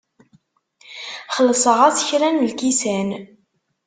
[1.35, 3.09] Xellṣeɣ-as kra n lkisan.